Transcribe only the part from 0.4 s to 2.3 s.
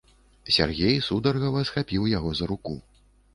Сяргей сударгава схапіў